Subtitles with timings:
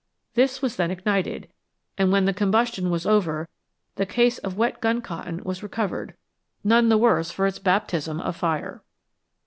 [0.33, 1.47] This was their ignited,
[1.95, 3.47] and when the combustion was over
[3.97, 6.15] the case of wet gun cotton was re covered,
[6.63, 8.81] none the worse for its baptism of fire.